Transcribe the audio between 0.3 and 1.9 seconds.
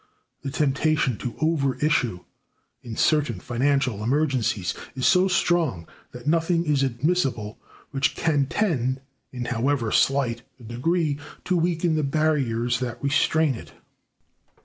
The temptation to over